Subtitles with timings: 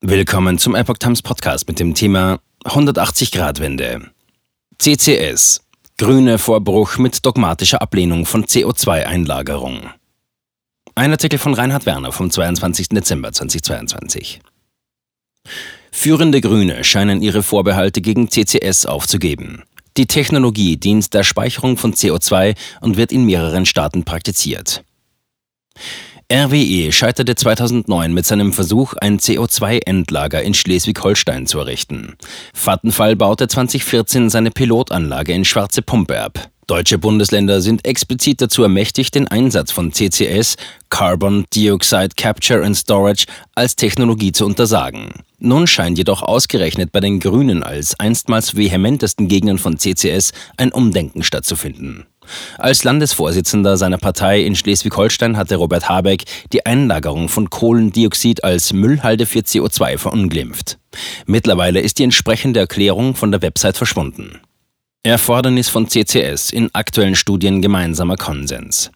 [0.00, 4.12] Willkommen zum Epoch Times Podcast mit dem Thema 180 Grad Wende.
[4.78, 5.62] CCS.
[5.96, 9.90] Grüne Vorbruch mit dogmatischer Ablehnung von CO2-Einlagerung.
[10.94, 12.90] Ein Artikel von Reinhard Werner vom 22.
[12.90, 14.40] Dezember 2022.
[15.90, 19.64] Führende Grüne scheinen ihre Vorbehalte gegen CCS aufzugeben.
[19.96, 24.84] Die Technologie dient der Speicherung von CO2 und wird in mehreren Staaten praktiziert.
[26.30, 32.16] RWE scheiterte 2009 mit seinem Versuch, ein CO2-Endlager in Schleswig-Holstein zu errichten.
[32.52, 36.50] Vattenfall baute 2014 seine Pilotanlage in Schwarze Pumpe ab.
[36.66, 40.56] Deutsche Bundesländer sind explizit dazu ermächtigt, den Einsatz von CCS,
[40.90, 43.24] Carbon Dioxide Capture and Storage,
[43.54, 45.08] als Technologie zu untersagen.
[45.38, 51.22] Nun scheint jedoch ausgerechnet bei den Grünen als einstmals vehementesten Gegnern von CCS ein Umdenken
[51.22, 52.04] stattzufinden.
[52.58, 59.26] Als Landesvorsitzender seiner Partei in Schleswig-Holstein hatte Robert Habeck die Einlagerung von Kohlendioxid als Müllhalde
[59.26, 60.78] für CO2 verunglimpft.
[61.26, 64.40] Mittlerweile ist die entsprechende Erklärung von der Website verschwunden.
[65.02, 68.90] Erfordernis von CCS in aktuellen Studien gemeinsamer Konsens.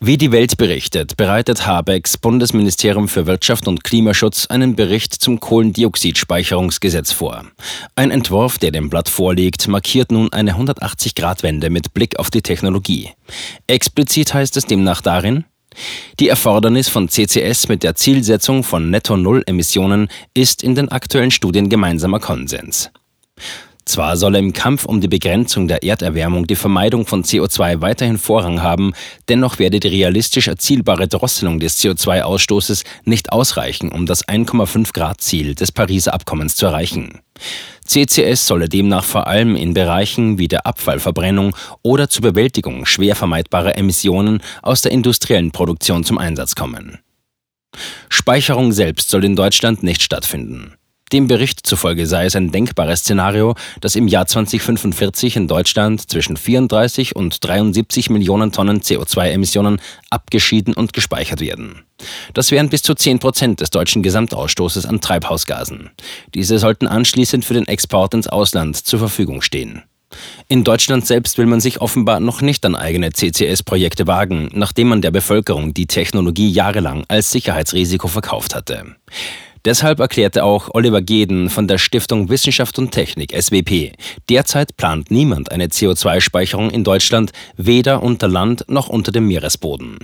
[0.00, 7.12] Wie die Welt berichtet, bereitet Habecks Bundesministerium für Wirtschaft und Klimaschutz einen Bericht zum Kohlendioxidspeicherungsgesetz
[7.12, 7.44] vor.
[7.96, 13.10] Ein Entwurf, der dem Blatt vorliegt, markiert nun eine 180-Grad-Wende mit Blick auf die Technologie.
[13.66, 15.44] Explizit heißt es demnach darin,
[16.18, 22.20] die Erfordernis von CCS mit der Zielsetzung von Netto-Null-Emissionen ist in den aktuellen Studien gemeinsamer
[22.20, 22.90] Konsens.
[23.88, 28.60] Zwar solle im Kampf um die Begrenzung der Erderwärmung die Vermeidung von CO2 weiterhin Vorrang
[28.60, 28.92] haben,
[29.30, 35.54] dennoch werde die realistisch erzielbare Drosselung des CO2-Ausstoßes nicht ausreichen, um das 1,5 Grad Ziel
[35.54, 37.20] des Pariser Abkommens zu erreichen.
[37.86, 43.78] CCS solle demnach vor allem in Bereichen wie der Abfallverbrennung oder zur Bewältigung schwer vermeidbarer
[43.78, 46.98] Emissionen aus der industriellen Produktion zum Einsatz kommen.
[48.10, 50.77] Speicherung selbst soll in Deutschland nicht stattfinden.
[51.12, 56.36] Dem Bericht zufolge sei es ein denkbares Szenario, dass im Jahr 2045 in Deutschland zwischen
[56.36, 59.80] 34 und 73 Millionen Tonnen CO2-Emissionen
[60.10, 61.82] abgeschieden und gespeichert werden.
[62.34, 65.90] Das wären bis zu 10 Prozent des deutschen Gesamtausstoßes an Treibhausgasen.
[66.34, 69.82] Diese sollten anschließend für den Export ins Ausland zur Verfügung stehen.
[70.48, 75.02] In Deutschland selbst will man sich offenbar noch nicht an eigene CCS-Projekte wagen, nachdem man
[75.02, 78.96] der Bevölkerung die Technologie jahrelang als Sicherheitsrisiko verkauft hatte.
[79.64, 83.92] Deshalb erklärte auch Oliver Geden von der Stiftung Wissenschaft und Technik SWP,
[84.28, 89.98] derzeit plant niemand eine CO2-Speicherung in Deutschland, weder unter Land noch unter dem Meeresboden.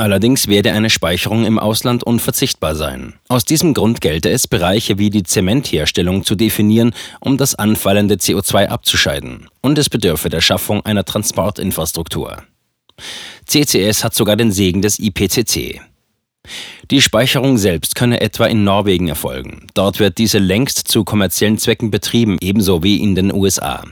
[0.00, 3.14] Allerdings werde eine Speicherung im Ausland unverzichtbar sein.
[3.26, 8.68] Aus diesem Grund gelte es, Bereiche wie die Zementherstellung zu definieren, um das anfallende CO2
[8.68, 9.48] abzuscheiden.
[9.60, 12.44] Und es bedürfe der Schaffung einer Transportinfrastruktur.
[13.46, 15.80] CCS hat sogar den Segen des IPCC.
[16.90, 19.66] Die Speicherung selbst könne etwa in Norwegen erfolgen.
[19.74, 23.84] Dort wird diese längst zu kommerziellen Zwecken betrieben, ebenso wie in den USA.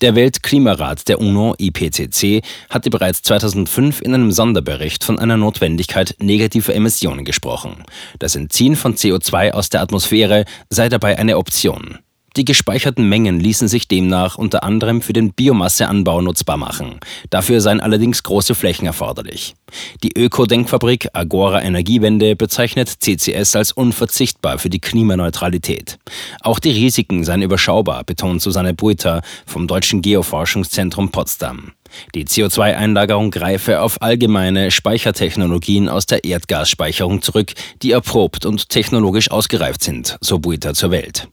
[0.00, 6.74] Der Weltklimarat der UNO IPCC hatte bereits 2005 in einem Sonderbericht von einer Notwendigkeit negativer
[6.74, 7.84] Emissionen gesprochen.
[8.18, 11.98] Das Entziehen von CO2 aus der Atmosphäre sei dabei eine Option.
[12.36, 17.00] Die gespeicherten Mengen ließen sich demnach unter anderem für den Biomasseanbau nutzbar machen.
[17.30, 19.54] Dafür seien allerdings große Flächen erforderlich.
[20.02, 25.98] Die Öko-Denkfabrik Agora Energiewende bezeichnet CCS als unverzichtbar für die Klimaneutralität.
[26.40, 31.72] Auch die Risiken seien überschaubar, betont Susanne Buiter vom Deutschen Geoforschungszentrum Potsdam.
[32.14, 39.82] Die CO2-Einlagerung greife auf allgemeine Speichertechnologien aus der Erdgasspeicherung zurück, die erprobt und technologisch ausgereift
[39.82, 41.28] sind, so Buiter zur Welt.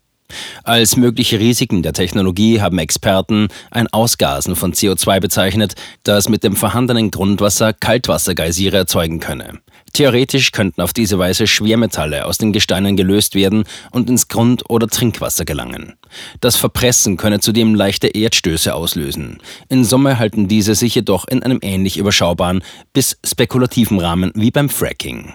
[0.63, 6.55] Als mögliche Risiken der Technologie haben Experten ein Ausgasen von CO2 bezeichnet, das mit dem
[6.55, 9.59] vorhandenen Grundwasser Kaltwassergeysire erzeugen könne.
[9.93, 14.87] Theoretisch könnten auf diese Weise Schwermetalle aus den Gesteinen gelöst werden und ins Grund- oder
[14.87, 15.93] Trinkwasser gelangen.
[16.41, 19.37] Das Verpressen könne zudem leichte Erdstöße auslösen.
[19.69, 22.63] In Summe halten diese sich jedoch in einem ähnlich überschaubaren
[22.93, 25.33] bis spekulativen Rahmen wie beim Fracking.